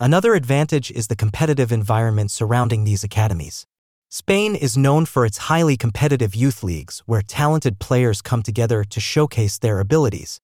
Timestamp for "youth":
6.36-6.62